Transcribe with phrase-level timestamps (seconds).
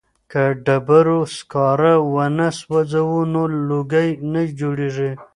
[0.31, 5.09] که ډبرو سکاره ونه سوځوو نو لوګی نه جوړیږي.